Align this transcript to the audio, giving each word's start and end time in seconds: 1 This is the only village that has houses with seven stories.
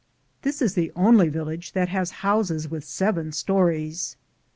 1 0.41 0.41
This 0.41 0.61
is 0.63 0.73
the 0.73 0.91
only 0.95 1.29
village 1.29 1.73
that 1.73 1.89
has 1.89 2.09
houses 2.25 2.67
with 2.71 2.83
seven 2.83 3.31
stories. 3.31 4.17